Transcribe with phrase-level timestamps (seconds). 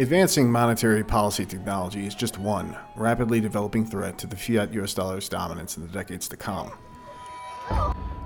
[0.00, 5.28] Advancing monetary policy technology is just one rapidly developing threat to the fiat US dollar's
[5.28, 6.70] dominance in the decades to come.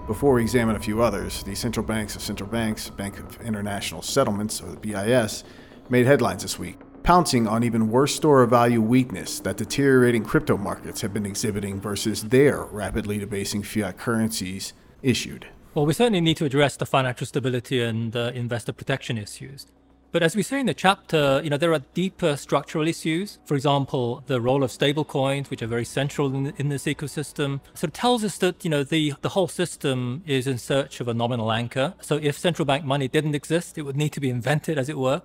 [0.06, 4.02] Before we examine a few others, the central banks of central banks, Bank of International
[4.02, 5.44] Settlements, or the BIS,
[5.88, 10.58] made headlines this week, pouncing on even worse store of value weakness that deteriorating crypto
[10.58, 15.46] markets have been exhibiting versus their rapidly debasing fiat currencies issued.
[15.72, 19.68] Well, we certainly need to address the financial stability and uh, investor protection issues.
[20.12, 23.38] But as we say in the chapter, you know, there are deeper structural issues.
[23.46, 27.60] For example, the role of stablecoins, which are very central in, in this ecosystem.
[27.72, 31.08] So it tells us that, you know, the, the whole system is in search of
[31.08, 31.94] a nominal anchor.
[32.02, 34.98] So if central bank money didn't exist, it would need to be invented, as it
[34.98, 35.22] were.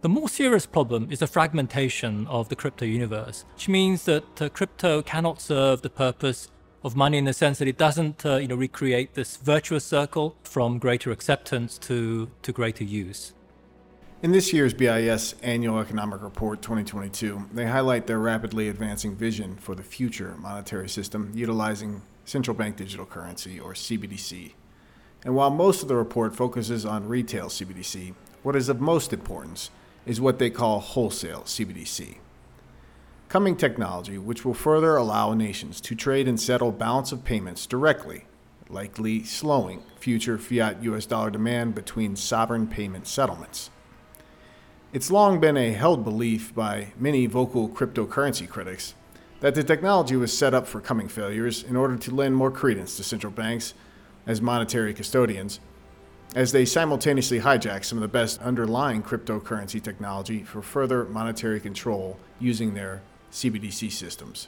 [0.00, 4.48] The more serious problem is the fragmentation of the crypto universe, which means that uh,
[4.48, 6.50] crypto cannot serve the purpose
[6.82, 10.36] of money in the sense that it doesn't, uh, you know, recreate this virtuous circle
[10.42, 13.32] from greater acceptance to, to greater use.
[14.26, 19.76] In this year's BIS Annual Economic Report 2022, they highlight their rapidly advancing vision for
[19.76, 24.54] the future monetary system utilizing central bank digital currency, or CBDC.
[25.24, 29.70] And while most of the report focuses on retail CBDC, what is of most importance
[30.06, 32.16] is what they call wholesale CBDC.
[33.28, 38.24] Coming technology, which will further allow nations to trade and settle balance of payments directly,
[38.68, 43.70] likely slowing future fiat US dollar demand between sovereign payment settlements.
[44.92, 48.94] It's long been a held belief by many vocal cryptocurrency critics
[49.40, 52.96] that the technology was set up for coming failures in order to lend more credence
[52.96, 53.74] to central banks
[54.26, 55.58] as monetary custodians,
[56.36, 62.16] as they simultaneously hijack some of the best underlying cryptocurrency technology for further monetary control
[62.38, 64.46] using their CBDC systems.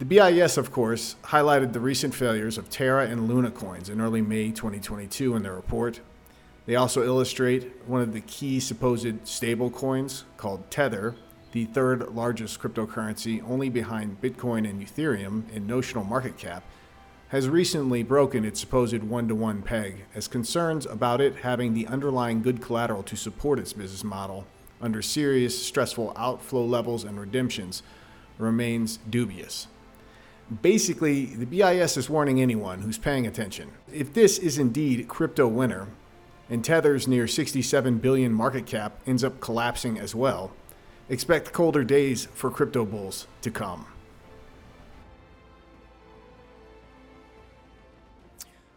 [0.00, 4.20] The BIS, of course, highlighted the recent failures of Terra and Luna coins in early
[4.20, 6.00] May 2022 in their report,
[6.66, 11.16] they also illustrate one of the key supposed stable coins called Tether,
[11.52, 16.64] the third largest cryptocurrency, only behind Bitcoin and Ethereum in notional market cap,
[17.28, 21.86] has recently broken its supposed one to one peg, as concerns about it having the
[21.86, 24.46] underlying good collateral to support its business model
[24.82, 27.82] under serious stressful outflow levels and redemptions
[28.38, 29.68] remains dubious.
[30.60, 33.70] Basically, the BIS is warning anyone who's paying attention.
[33.90, 35.86] If this is indeed crypto winter,
[36.50, 40.52] and Tether's near 67 billion market cap ends up collapsing as well,
[41.08, 43.86] expect colder days for crypto bulls to come.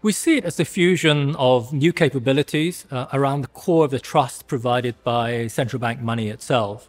[0.02, 4.00] We see it as the fusion of new capabilities uh, around the core of the
[4.00, 6.88] trust provided by central bank money itself.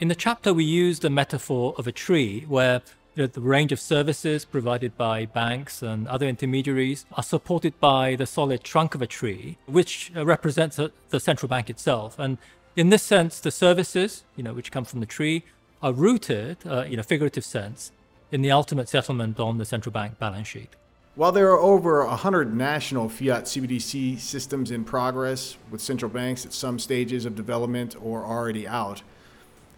[0.00, 2.82] In the chapter, we use the metaphor of a tree where
[3.26, 8.62] the range of services provided by banks and other intermediaries are supported by the solid
[8.62, 12.18] trunk of a tree, which uh, represents a, the central bank itself.
[12.18, 12.38] And
[12.76, 15.42] in this sense, the services, you know, which come from the tree,
[15.82, 17.92] are rooted, uh, in a figurative sense,
[18.30, 20.70] in the ultimate settlement on the central bank balance sheet.
[21.14, 26.52] While there are over 100 national fiat CBDC systems in progress, with central banks at
[26.52, 29.02] some stages of development or already out,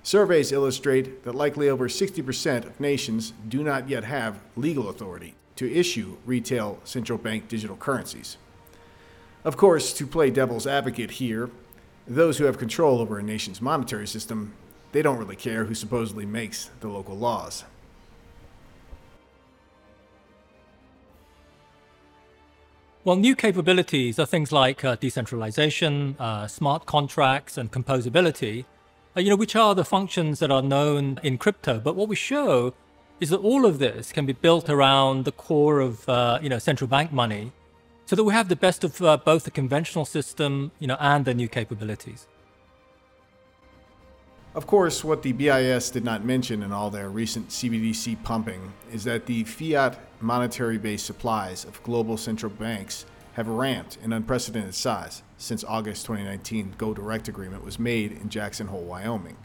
[0.03, 5.71] Surveys illustrate that likely over 60% of nations do not yet have legal authority to
[5.71, 8.39] issue retail central bank digital currencies.
[9.44, 11.50] Of course, to play devil's advocate here,
[12.06, 14.55] those who have control over a nation's monetary system,
[14.93, 17.65] they don't really care who supposedly makes the local laws.
[23.05, 28.65] Well, new capabilities are things like uh, decentralization, uh, smart contracts, and composability
[29.16, 31.81] you know, which are the functions that are known in crypto.
[31.81, 32.75] But what we show
[33.21, 36.59] is that all of this can be built around the core of, uh, you know,
[36.59, 37.53] central bank money
[38.06, 41.25] so that we have the best of uh, both the conventional system, you know, and
[41.25, 42.26] the new capabilities.
[44.53, 49.04] Of course, what the BIS did not mention in all their recent CBDC pumping is
[49.04, 55.22] that the fiat monetary based supplies of global central banks have ramped in unprecedented size
[55.36, 59.36] since August 2019 Go Direct agreement was made in Jackson Hole, Wyoming.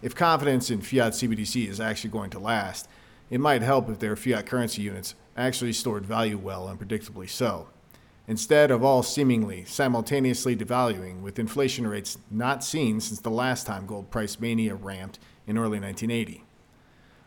[0.00, 2.88] If confidence in fiat CBDC is actually going to last,
[3.30, 7.68] it might help if their fiat currency units actually stored value well and predictably so,
[8.26, 13.86] instead of all seemingly simultaneously devaluing with inflation rates not seen since the last time
[13.86, 16.44] gold price mania ramped in early 1980.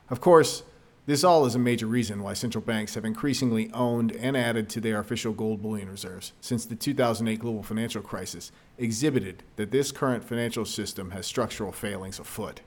[0.10, 0.64] Of course,
[1.08, 4.82] this all is a major reason why central banks have increasingly owned and added to
[4.82, 10.24] their official gold bullion reserves since the 2008 global financial crisis exhibited that this current
[10.24, 12.62] financial system has structural failings afoot.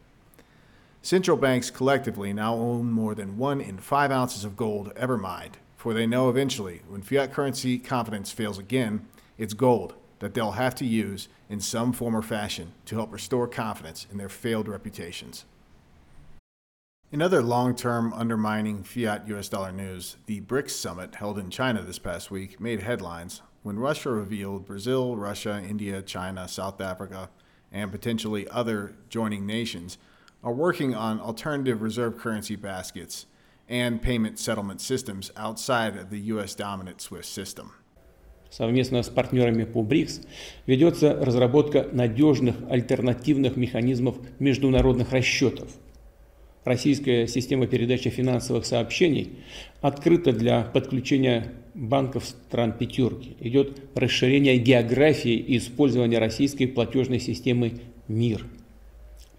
[1.02, 5.58] Central banks collectively now own more than one in five ounces of gold ever mined,
[5.76, 9.06] for they know eventually, when fiat currency confidence fails again,
[9.37, 13.49] it's gold that they'll have to use in some form or fashion to help restore
[13.49, 15.44] confidence in their failed reputations.
[17.13, 21.83] In other long term undermining fiat US dollar news, the BRICS summit held in China
[21.83, 27.30] this past week made headlines when Russia revealed Brazil, Russia, India, China, South Africa,
[27.71, 30.00] and potentially other joining nations
[30.44, 33.27] are working on alternative reserve currency baskets
[33.69, 37.74] and payment settlement systems outside of the US dominant SWIFT system.
[38.50, 40.21] Совместно с партнерами по БРИКС
[40.65, 45.69] ведется разработка надежных альтернативных механизмов международных расчетов.
[46.64, 49.38] Российская система передачи финансовых сообщений
[49.81, 53.37] открыта для подключения банков стран пятерки.
[53.40, 58.44] Идет расширение географии использования российской платежной системы МИР–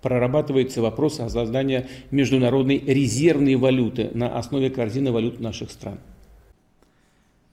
[0.01, 5.99] прорабатывается вопрос о создании международной резервной валюты на основе корзины валют наших стран.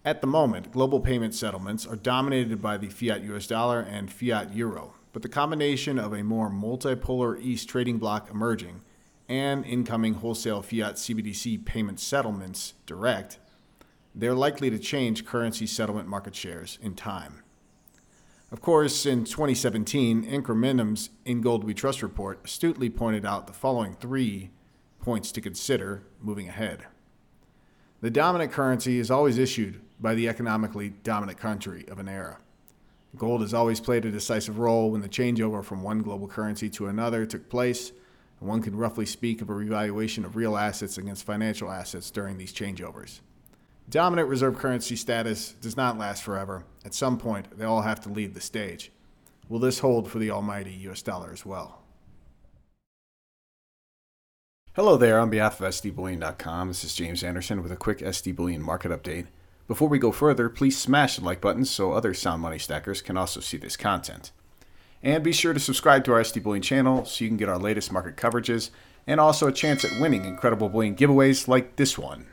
[0.05, 4.55] At the moment, global payment settlements are dominated by the fiat US dollar and fiat
[4.55, 8.83] euro, but the combination of a more multipolar East trading bloc emerging
[9.29, 13.39] and incoming wholesale fiat CBDC payment settlements direct,
[14.15, 17.43] they're likely to change currency settlement market shares in time.
[18.53, 23.95] Of course, in 2017, Incrementum's In Gold We Trust report astutely pointed out the following
[23.95, 24.51] three
[25.01, 26.87] points to consider moving ahead.
[28.01, 32.39] The dominant currency is always issued by the economically dominant country of an era.
[33.17, 36.87] Gold has always played a decisive role when the changeover from one global currency to
[36.87, 37.93] another took place,
[38.41, 42.53] one can roughly speak of a revaluation of real assets against financial assets during these
[42.53, 43.21] changeovers.
[43.89, 46.65] Dominant reserve currency status does not last forever.
[46.85, 48.91] At some point, they all have to leave the stage.
[49.49, 51.83] Will this hold for the almighty US dollar as well?
[54.75, 58.61] Hello there, on behalf of SDBullion.com, this is James Anderson with a quick SD Bullion
[58.61, 59.27] market update.
[59.69, 63.17] Before we go further, please smash the like button so other sound money stackers can
[63.17, 64.33] also see this content.
[65.07, 67.61] And be sure to subscribe to our SD Bullion channel so you can get our
[67.61, 68.71] latest market coverages
[69.07, 72.27] and also a chance at winning incredible bullion giveaways like this one.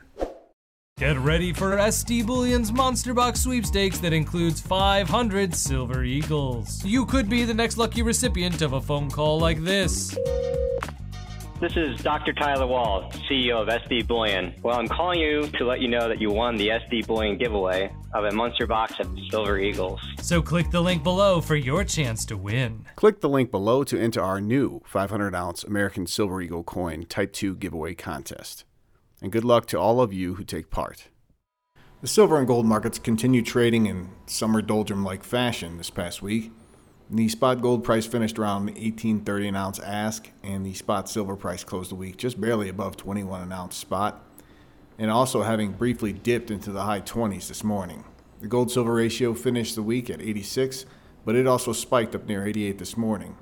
[0.98, 6.84] Get ready for SD Bullion's Monster Box sweepstakes that includes 500 Silver Eagles.
[6.84, 10.18] You could be the next lucky recipient of a phone call like this.
[11.60, 12.32] This is Dr.
[12.32, 14.54] Tyler Wall, CEO of SD Bullion.
[14.62, 17.94] Well, I'm calling you to let you know that you won the SD Bullion giveaway
[18.12, 20.00] of a monster box of Silver Eagles.
[20.20, 22.84] So click the link below for your chance to win.
[22.96, 27.32] Click the link below to enter our new 500 ounce American Silver Eagle coin Type
[27.32, 28.64] 2 giveaway contest
[29.24, 31.08] and good luck to all of you who take part.
[32.02, 36.52] The silver and gold markets continued trading in summer doldrum like fashion this past week.
[37.10, 41.62] The spot gold price finished around 1830 an ounce ask, and the spot silver price
[41.62, 44.24] closed the week just barely above 21 an ounce spot,
[44.98, 48.04] and also having briefly dipped into the high 20s this morning.
[48.40, 50.86] The gold silver ratio finished the week at 86,
[51.26, 53.36] but it also spiked up near 88 this morning.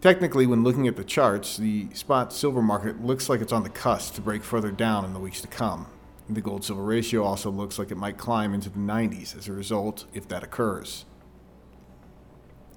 [0.00, 3.68] Technically, when looking at the charts, the spot silver market looks like it's on the
[3.68, 5.88] cusp to break further down in the weeks to come.
[6.28, 9.52] The gold silver ratio also looks like it might climb into the 90s as a
[9.52, 11.04] result if that occurs.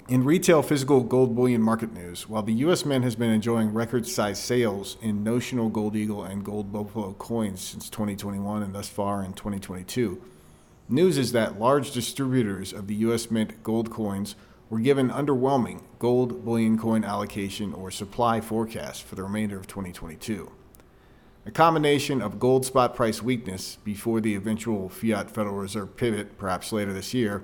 [0.10, 2.84] In retail physical gold bullion market news, while the U.S.
[2.84, 7.62] Mint has been enjoying record sized sales in notional Gold Eagle and Gold Buffalo coins
[7.62, 10.20] since 2021 and thus far in 2022,
[10.90, 13.30] news is that large distributors of the U.S.
[13.30, 14.34] Mint gold coins
[14.72, 20.52] were given underwhelming gold bullion coin allocation or supply forecast for the remainder of 2022.
[21.46, 26.72] A combination of gold spot price weakness before the eventual fiat Federal Reserve pivot, perhaps
[26.72, 27.44] later this year,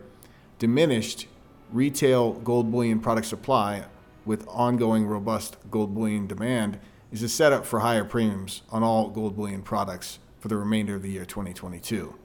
[0.57, 1.27] diminished
[1.75, 3.85] retail gold bullion product supply
[4.25, 6.79] with ongoing robust gold bullion demand
[7.11, 11.01] is a setup for higher premiums on all gold bullion products for the remainder of
[11.01, 12.15] the year 2022.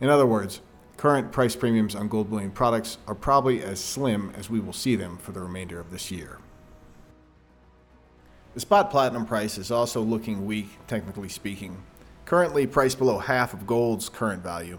[0.00, 0.60] In other words,
[0.96, 4.96] Current price premiums on gold bullion products are probably as slim as we will see
[4.96, 6.38] them for the remainder of this year.
[8.54, 11.82] The spot platinum price is also looking weak, technically speaking,
[12.24, 14.78] currently priced below half of gold's current value,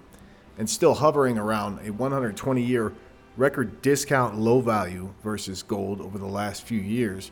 [0.57, 2.93] and still hovering around a 120 year
[3.37, 7.31] record discount low value versus gold over the last few years.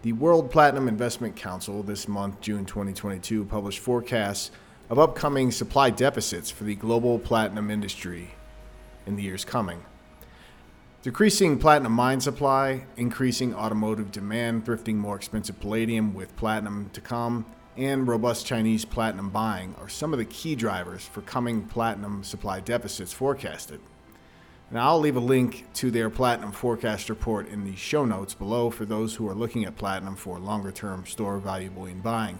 [0.00, 4.50] The World Platinum Investment Council this month, June 2022, published forecasts
[4.88, 8.30] of upcoming supply deficits for the global platinum industry
[9.06, 9.82] in the years coming.
[11.02, 17.44] Decreasing platinum mine supply, increasing automotive demand, thrifting more expensive palladium with platinum to come,
[17.76, 22.60] and robust Chinese platinum buying are some of the key drivers for coming platinum supply
[22.60, 23.80] deficits forecasted.
[24.70, 28.70] Now, I'll leave a link to their platinum forecast report in the show notes below
[28.70, 32.38] for those who are looking at platinum for longer term store value bullion buying.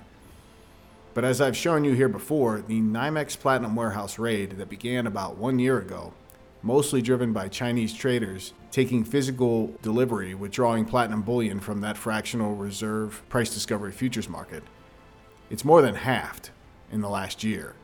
[1.13, 5.37] But as I've shown you here before, the NYMEX Platinum Warehouse raid that began about
[5.37, 6.13] one year ago
[6.65, 13.23] mostly driven by Chinese traders taking physical delivery, withdrawing platinum bullion from that fractional reserve
[13.29, 14.63] price discovery futures market.
[15.51, 16.51] It's more than halved
[16.91, 17.75] in the last year.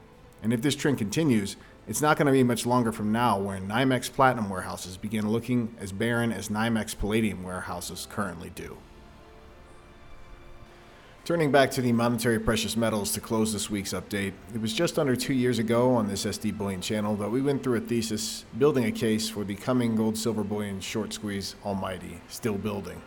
[0.43, 1.57] And if this trend continues,
[1.91, 5.75] it's not going to be much longer from now when NYMEX platinum warehouses begin looking
[5.81, 8.77] as barren as NYMEX palladium warehouses currently do.
[11.25, 15.01] Turning back to the monetary precious metals to close this week's update, it was just
[15.01, 18.45] under two years ago on this SD Bullion channel that we went through a thesis
[18.57, 23.03] building a case for the coming gold silver bullion short squeeze almighty, still building.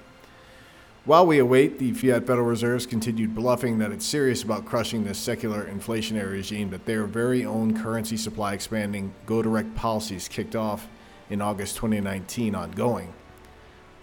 [1.05, 5.17] While we await the Fiat Federal Reserve's continued bluffing that it's serious about crushing this
[5.17, 10.87] secular inflationary regime that their very own currency supply expanding go direct policies kicked off
[11.29, 13.13] in August 2019 ongoing,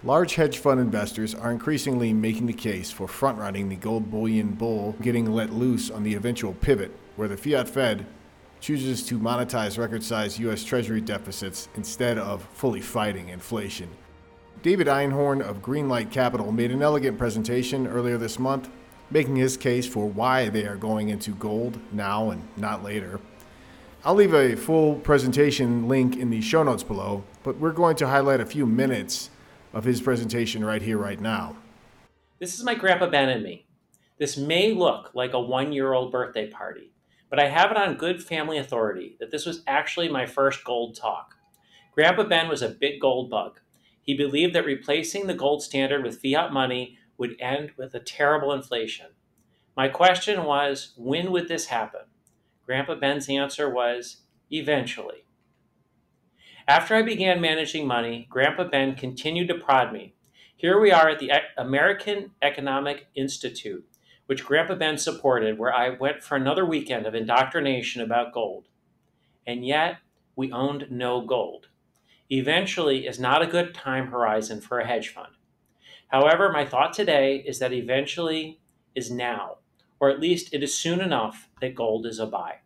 [0.02, 4.96] Large hedge fund investors are increasingly making the case for front-running the gold bullion bull
[5.02, 8.06] getting let loose on the eventual pivot, where the fiat Fed
[8.60, 10.64] chooses to monetize record-sized U.S.
[10.64, 13.90] Treasury deficits instead of fully fighting inflation.
[14.62, 18.68] David Einhorn of Greenlight Capital made an elegant presentation earlier this month,
[19.10, 23.20] making his case for why they are going into gold now and not later.
[24.04, 28.08] I'll leave a full presentation link in the show notes below, but we're going to
[28.08, 29.30] highlight a few minutes
[29.72, 31.56] of his presentation right here, right now.
[32.38, 33.64] This is my Grandpa Ben and me.
[34.18, 36.92] This may look like a one year old birthday party,
[37.30, 40.96] but I have it on good family authority that this was actually my first gold
[40.96, 41.36] talk.
[41.94, 43.58] Grandpa Ben was a big gold bug.
[44.10, 48.52] He believed that replacing the gold standard with fiat money would end with a terrible
[48.52, 49.06] inflation.
[49.76, 52.00] My question was, when would this happen?
[52.66, 55.26] Grandpa Ben's answer was, eventually.
[56.66, 60.16] After I began managing money, Grandpa Ben continued to prod me.
[60.56, 63.86] Here we are at the American Economic Institute,
[64.26, 68.66] which Grandpa Ben supported, where I went for another weekend of indoctrination about gold.
[69.46, 69.98] And yet,
[70.34, 71.68] we owned no gold.
[72.30, 75.34] Eventually is not a good time horizon for a hedge fund.
[76.08, 78.60] However, my thought today is that eventually
[78.94, 79.58] is now,
[79.98, 82.56] or at least it is soon enough that gold is a buy.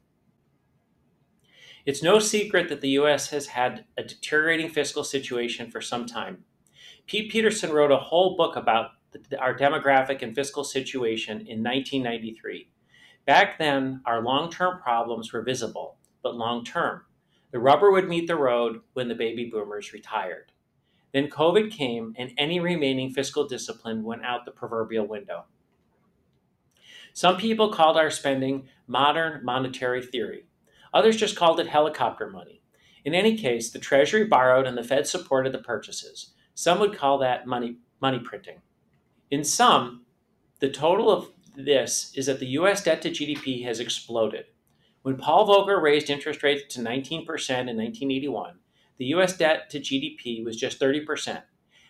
[1.86, 3.28] It's no secret that the U.S.
[3.28, 6.44] has had a deteriorating fiscal situation for some time.
[7.06, 12.70] Pete Peterson wrote a whole book about the, our demographic and fiscal situation in 1993.
[13.26, 17.02] Back then, our long term problems were visible, but long term.
[17.54, 20.50] The rubber would meet the road when the baby boomers retired.
[21.12, 25.44] Then COVID came, and any remaining fiscal discipline went out the proverbial window.
[27.12, 30.46] Some people called our spending modern monetary theory.
[30.92, 32.60] Others just called it helicopter money.
[33.04, 36.34] In any case, the Treasury borrowed and the Fed supported the purchases.
[36.54, 38.62] Some would call that money, money printing.
[39.30, 40.06] In sum,
[40.58, 44.46] the total of this is that the US debt to GDP has exploded.
[45.04, 48.54] When Paul Volcker raised interest rates to 19% in 1981,
[48.96, 51.42] the US debt to GDP was just 30%.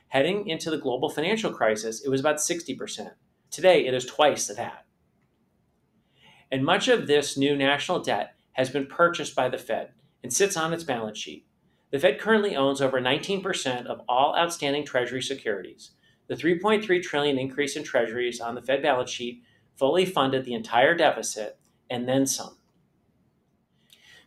[0.08, 3.12] Heading into the global financial crisis, it was about 60%.
[3.52, 4.86] Today, it is twice that.
[6.50, 9.92] And much of this new national debt has been purchased by the Fed
[10.24, 11.46] and sits on its balance sheet.
[11.92, 15.92] The Fed currently owns over 19% of all outstanding Treasury securities.
[16.26, 19.44] The 3.3 trillion increase in Treasuries on the Fed balance sheet
[19.76, 22.58] fully funded the entire deficit and then some.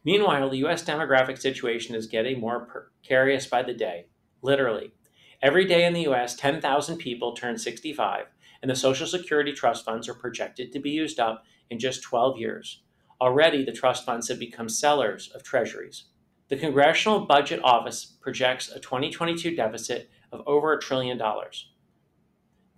[0.03, 4.07] Meanwhile, the US demographic situation is getting more precarious by the day.
[4.41, 4.91] Literally,
[5.41, 8.25] every day in the US, 10,000 people turn 65,
[8.61, 12.37] and the Social Security trust funds are projected to be used up in just 12
[12.37, 12.81] years.
[13.19, 16.05] Already, the trust funds have become sellers of treasuries.
[16.49, 21.71] The Congressional Budget Office projects a 2022 deficit of over a trillion dollars.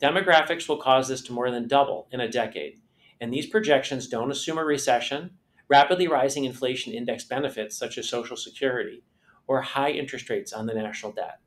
[0.02, 2.80] Demographics will cause this to more than double in a decade,
[3.20, 5.32] and these projections don't assume a recession,
[5.70, 9.04] rapidly rising inflation index benefits such as Social Security,
[9.48, 11.40] or high interest rates on the national debt.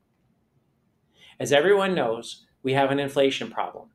[1.39, 3.91] As everyone knows, we have an inflation problem,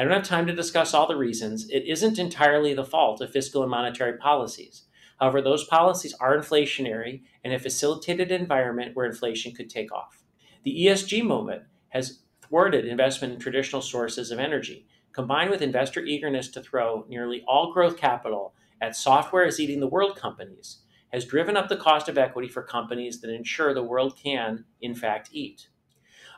[0.00, 1.68] I don't have time to discuss all the reasons.
[1.68, 4.84] It isn't entirely the fault of fiscal and monetary policies.
[5.18, 10.22] However, those policies are inflationary and have facilitated an environment where inflation could take off.
[10.64, 16.48] The ESG movement has thwarted investment in traditional sources of energy, combined with investor eagerness
[16.52, 20.78] to throw nearly all growth capital at software is eating the world companies,
[21.12, 24.94] has driven up the cost of equity for companies that ensure the world can, in
[24.94, 25.68] fact, eat.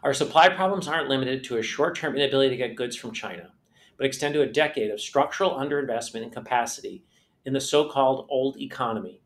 [0.02, 3.52] Our supply problems aren't limited to a short term inability to get goods from China,
[3.96, 7.04] but extend to a decade of structural underinvestment in capacity
[7.44, 9.20] in the so called old economy.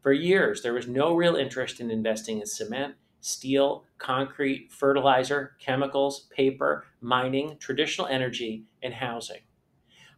[0.00, 6.28] For years, there was no real interest in investing in cement, steel, concrete, fertilizer, chemicals,
[6.36, 9.40] paper, mining, traditional energy, and housing.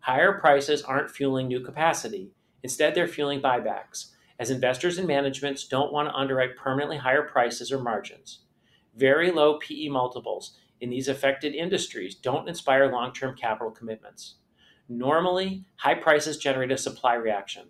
[0.04, 2.30] Higher prices aren't fueling new capacity.
[2.62, 7.73] Instead, they're fueling buybacks, as investors and managements don't want to underwrite permanently higher prices
[7.73, 8.40] or margins.
[8.94, 14.34] Very low PE multiples in these affected industries don't inspire long term capital commitments.
[14.90, 17.68] Normally, high prices generate a supply reaction.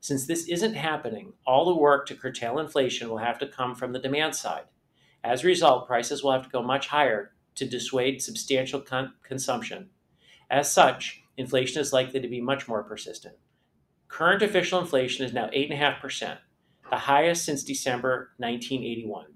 [0.00, 3.92] Since this isn't happening, all the work to curtail inflation will have to come from
[3.92, 4.64] the demand side.
[5.22, 9.90] As a result, prices will have to go much higher to dissuade substantial con- consumption.
[10.48, 13.36] As such, inflation is likely to be much more persistent.
[14.08, 16.38] Current official inflation is now 8.5%,
[16.90, 19.26] the highest since December 1981.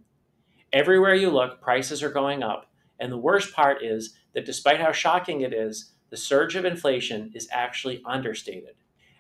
[0.73, 4.93] Everywhere you look, prices are going up, and the worst part is that despite how
[4.93, 8.75] shocking it is, the surge of inflation is actually understated.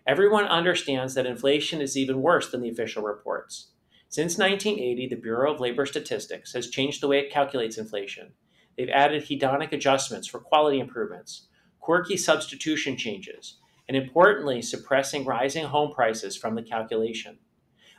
[0.06, 3.72] Everyone understands that inflation is even worse than the official reports.
[4.08, 8.32] Since 1980, the Bureau of Labor Statistics has changed the way it calculates inflation.
[8.76, 11.46] They've added hedonic adjustments for quality improvements,
[11.90, 13.56] quirky substitution changes,
[13.88, 17.36] and importantly, suppressing rising home prices from the calculation.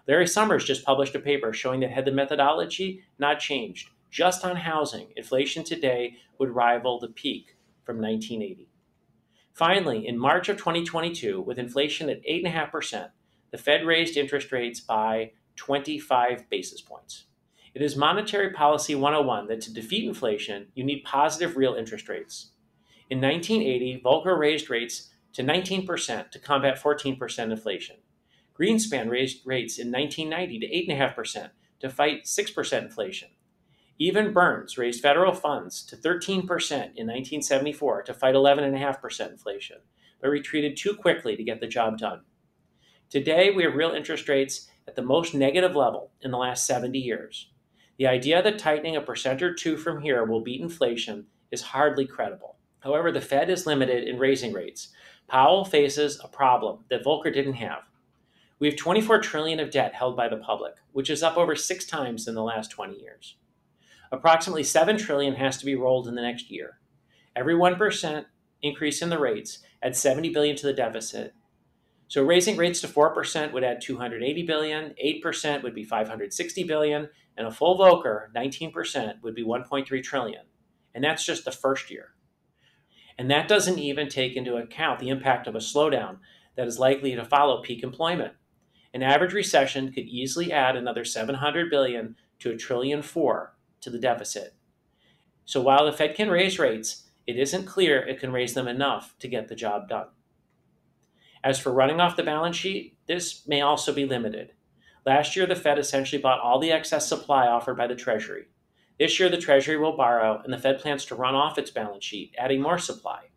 [0.08, 4.56] Larry Summers just published a paper showing that had the methodology not changed, just on
[4.56, 8.70] housing, inflation today would rival the peak from 1980.
[9.52, 13.10] Finally, in March of 2022, with inflation at 8.5%,
[13.52, 17.26] the Fed raised interest rates by 25 basis points.
[17.74, 22.52] It is monetary policy 101 that to defeat inflation, you need positive real interest rates.
[23.12, 27.98] In 1980, Volcker raised rates to 19% to combat 14% inflation.
[28.58, 31.50] Greenspan raised rates in 1990 to 8.5%
[31.82, 33.28] to fight 6% inflation.
[34.00, 39.80] Even Burns raised federal funds to 13% in 1974 to fight 11.5% inflation,
[40.22, 42.22] but retreated too quickly to get the job done.
[43.10, 46.98] Today, we have real interest rates at the most negative level in the last 70
[46.98, 47.52] years.
[47.98, 52.08] The idea that tightening a percent or two from here will beat inflation is hardly
[52.08, 52.56] credible.
[52.82, 54.90] However, the Fed is limited in raising rates.
[55.28, 57.84] Powell faces a problem that Volcker didn't have.
[58.60, 61.86] We have 24 trillion of debt held by the public, which is up over 6
[61.86, 63.38] times in the last 20 years.
[64.12, 66.80] Approximately 7 trillion has to be rolled in the next year.
[67.36, 68.26] Every 1%
[68.62, 71.34] increase in the rates adds 70 billion to the deficit.
[72.08, 77.48] So raising rates to 4% would add 280 billion, 8% would be 560 billion, and
[77.48, 80.44] a full Volcker, 19%, would be 1.3 trillion.
[80.94, 82.10] And that's just the first year.
[83.22, 86.18] And that doesn't even take into account the impact of a slowdown
[86.56, 88.34] that is likely to follow peak employment.
[88.96, 94.00] An average recession could easily add another 700 billion to a trillion four to the
[94.00, 94.56] deficit.
[95.46, 99.14] So while the Fed can raise rates, it isn't clear it can raise them enough
[99.20, 100.08] to get the job done.
[101.44, 104.54] As for running off the balance sheet, this may also be limited.
[105.06, 108.46] Last year, the Fed essentially bought all the excess supply offered by the Treasury.
[109.02, 112.06] This year, the Treasury will borrow, and the Fed plans to run off its balance
[112.06, 113.30] sheet, adding more supply.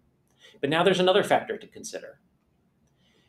[0.60, 2.20] But now there's another factor to consider.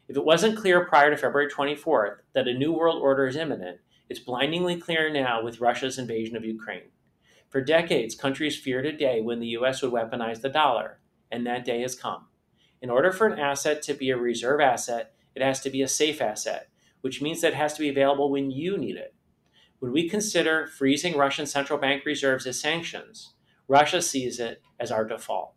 [0.10, 3.80] If it wasn't clear prior to February 24th that a new world order is imminent,
[4.10, 6.92] it's blindingly clear now with Russia's invasion of Ukraine.
[7.48, 11.00] For decades, countries feared a day when the US would weaponize the dollar,
[11.32, 12.26] and that day has come.
[12.82, 15.88] In order for an asset to be a reserve asset, it has to be a
[15.88, 16.68] safe asset,
[17.00, 19.15] which means that it has to be available when you need it.
[19.80, 23.34] When we consider freezing Russian central bank reserves as sanctions,
[23.68, 25.54] Russia sees it as our default.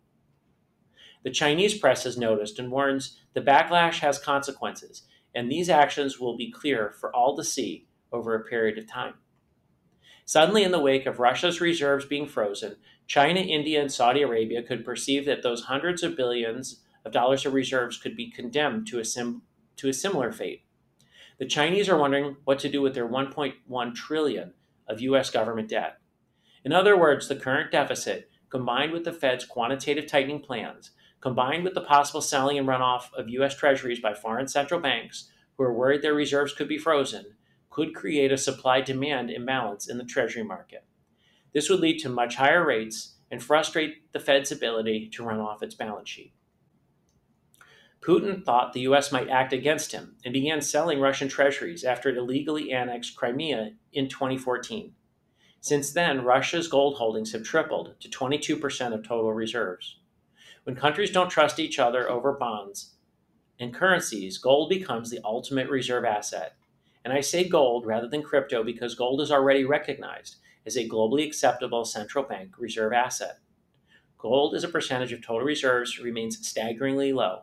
[1.24, 5.02] The Chinese press has noticed and warns the backlash has consequences,
[5.34, 9.14] and these actions will be clear for all to see over a period of time.
[10.24, 12.76] Suddenly, in the wake of Russia's reserves being frozen,
[13.06, 17.54] China, India, and Saudi Arabia could perceive that those hundreds of billions of dollars of
[17.54, 19.42] reserves could be condemned to a, sim-
[19.76, 20.64] to a similar fate.
[21.38, 24.54] The Chinese are wondering what to do with their 1.1 trillion
[24.88, 25.98] of US government debt.
[26.64, 31.74] In other words, the current deficit, combined with the Fed's quantitative tightening plans, combined with
[31.74, 36.02] the possible selling and runoff of US treasuries by foreign central banks who are worried
[36.02, 37.36] their reserves could be frozen,
[37.70, 40.84] could create a supply demand imbalance in the Treasury market.
[41.52, 45.62] This would lead to much higher rates and frustrate the Fed's ability to run off
[45.62, 46.32] its balance sheet.
[48.00, 49.10] Putin thought the U.S.
[49.10, 54.08] might act against him and began selling Russian treasuries after it illegally annexed Crimea in
[54.08, 54.92] 2014.
[55.60, 59.98] Since then, Russia's gold holdings have tripled to 22% of total reserves.
[60.62, 62.94] When countries don't trust each other over bonds
[63.58, 66.54] and currencies, gold becomes the ultimate reserve asset.
[67.04, 71.26] And I say gold rather than crypto because gold is already recognized as a globally
[71.26, 73.38] acceptable central bank reserve asset.
[74.18, 77.42] Gold as a percentage of total reserves remains staggeringly low.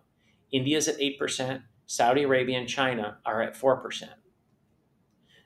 [0.56, 4.04] India is at 8%, Saudi Arabia and China are at 4%.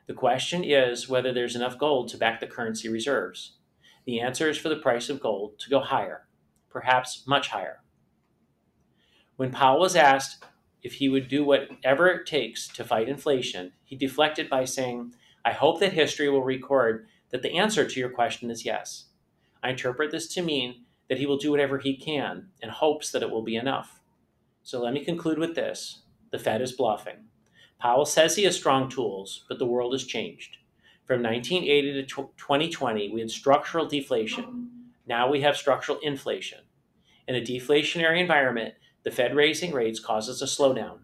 [0.05, 3.57] The question is whether there's enough gold to back the currency reserves.
[4.05, 6.27] The answer is for the price of gold to go higher,
[6.69, 7.81] perhaps much higher.
[9.35, 10.43] When Powell was asked
[10.83, 15.53] if he would do whatever it takes to fight inflation, he deflected by saying, I
[15.53, 19.05] hope that history will record that the answer to your question is yes.
[19.63, 23.23] I interpret this to mean that he will do whatever he can and hopes that
[23.23, 23.98] it will be enough.
[24.69, 27.25] So let me conclude with this the Fed is bluffing.
[27.79, 30.57] Powell says he has strong tools, but the world has changed.
[31.07, 34.91] From 1980 to 2020, we had structural deflation.
[35.07, 36.59] Now we have structural inflation.
[37.27, 40.99] In a deflationary environment, the Fed raising rates causes a slowdown.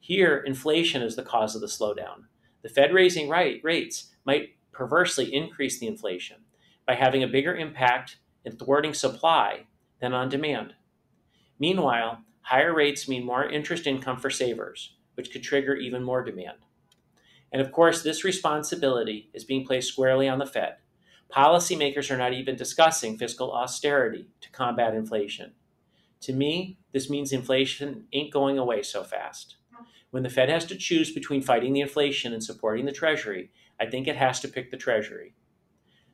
[0.00, 2.24] Here, inflation is the cause of the slowdown.
[2.62, 6.38] The Fed raising right, rates might perversely increase the inflation
[6.84, 9.66] by having a bigger impact in thwarting supply
[10.00, 10.74] than on demand.
[11.60, 16.58] Meanwhile, higher rates mean more interest income for savers, which could trigger even more demand.
[17.52, 20.76] And of course, this responsibility is being placed squarely on the Fed.
[21.28, 25.54] Policymakers are not even discussing fiscal austerity to combat inflation.
[26.20, 29.56] To me, this means inflation ain't going away so fast.
[30.10, 33.86] When the Fed has to choose between fighting the inflation and supporting the Treasury, I
[33.86, 35.34] think it has to pick the Treasury.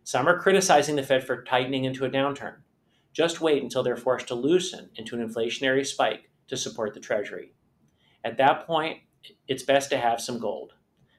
[0.03, 2.63] Some are criticizing the Fed for tightening into a downturn.
[3.13, 7.53] Just wait until they're forced to loosen into an inflationary spike to support the Treasury.
[8.25, 8.99] At that point,
[9.49, 10.73] it's best to have some gold.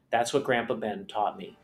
[0.09, 1.57] That's what Grandpa Ben taught me.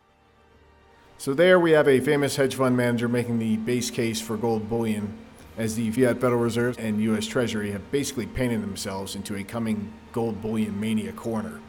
[1.18, 4.70] So, there we have a famous hedge fund manager making the base case for gold
[4.70, 5.18] bullion
[5.58, 7.26] as the Fiat Federal Reserve and U.S.
[7.26, 11.60] Treasury have basically painted themselves into a coming gold bullion mania corner.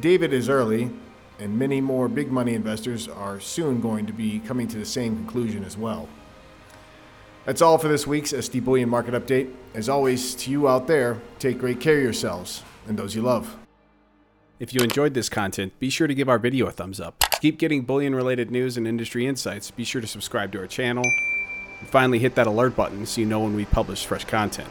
[0.00, 0.90] David is early,
[1.38, 5.16] and many more big money investors are soon going to be coming to the same
[5.16, 6.08] conclusion as well.
[7.44, 9.52] That's all for this week's SD Bullion Market Update.
[9.74, 13.56] As always, to you out there, take great care of yourselves and those you love.
[14.58, 17.24] If you enjoyed this content, be sure to give our video a thumbs up.
[17.40, 21.04] Keep getting bullion related news and industry insights, be sure to subscribe to our channel.
[21.78, 24.68] And finally, hit that alert button so you know when we publish fresh content.